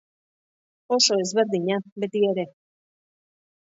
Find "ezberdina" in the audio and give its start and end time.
1.25-1.79